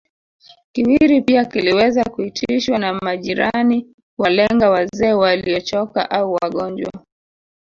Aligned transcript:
Kiwiri 0.71 1.21
pia 1.21 1.45
kiliweza 1.45 2.03
kuitishwa 2.03 2.77
na 2.79 2.93
majirani 2.93 3.95
kuwalenga 4.15 4.69
wazee 4.69 5.13
waliochoka 5.13 6.09
au 6.11 6.33
wagonjwa 6.41 6.91